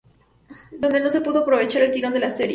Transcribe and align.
Donde 0.71 0.99
no 0.99 1.11
se 1.11 1.21
pudo 1.21 1.41
aprovechar 1.43 1.83
el 1.83 1.91
tirón 1.91 2.11
de 2.11 2.21
la 2.21 2.31
serie. 2.31 2.49